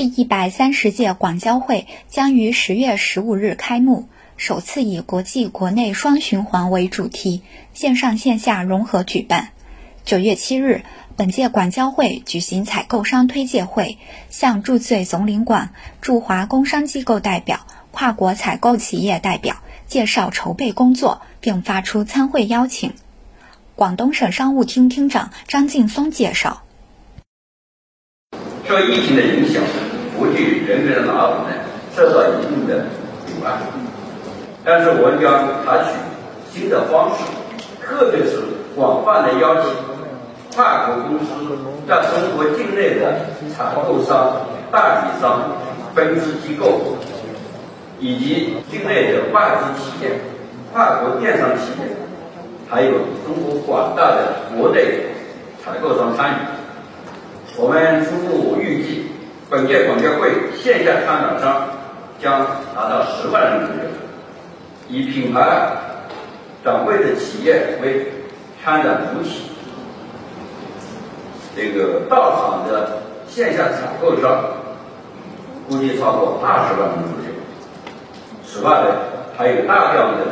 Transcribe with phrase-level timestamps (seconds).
[0.00, 7.42] 第一百三十届广交会将于十月十五日开幕，首次以国际国内双循环为主题，
[7.74, 9.50] 线上线下融合举办。
[10.06, 10.84] 九月七日，
[11.16, 13.98] 本届广交会举行采购商推介会，
[14.30, 19.56] 向驻穗总领馆、驻华工商机构代表、跨国采购企业代表
[19.86, 22.94] 介绍筹备工作，并发出参会邀请。
[23.74, 26.62] 广东省商务厅厅长张劲松介绍。
[28.66, 29.60] 受疫情的影响，
[30.20, 31.56] 国际人员的来往呢
[31.96, 32.84] 受到一定的
[33.24, 33.56] 阻碍。
[34.62, 35.96] 但是我们将采取
[36.52, 37.24] 新的方式，
[37.80, 38.42] 特别是
[38.76, 39.72] 广泛的邀请
[40.54, 41.56] 跨国公司
[41.88, 43.24] 在中国境内的
[43.56, 44.36] 采购商、
[44.70, 45.40] 代理商、
[45.94, 46.98] 分支机构，
[47.98, 50.20] 以及境内的外资企业、
[50.74, 51.96] 跨国电商企业，
[52.68, 52.90] 还有
[53.24, 54.84] 中国广大的国内
[55.64, 56.34] 采购商参与。
[57.56, 58.49] 我们初步，
[59.50, 61.68] 本届广交会线下参展商
[62.22, 63.90] 将达到十万人左右，
[64.88, 65.40] 以品牌
[66.64, 68.06] 展会的企业为
[68.62, 69.50] 参展主体，
[71.56, 74.40] 这个到场的线下采购商
[75.68, 77.34] 估计超过二十万人左右。
[78.46, 79.00] 此外呢，
[79.36, 80.26] 还有大量的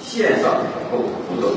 [0.00, 1.50] 线上采购活动。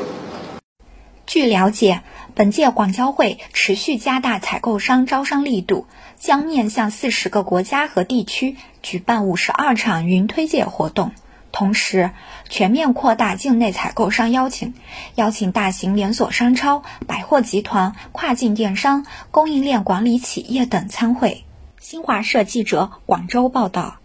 [1.25, 2.01] 据了解。
[2.33, 5.85] 本届广交会持续加大采购商招商力度，
[6.17, 11.11] 将面向四十个国家和地区举办五十二场云推介活动，
[11.51, 12.11] 同时
[12.49, 14.73] 全面扩大境内采购商邀请，
[15.15, 21.43] 邀请大型连锁商超、百货集团、跨境电商、供应链管理企业等参会。
[21.79, 24.00] 新华社记者广州报道。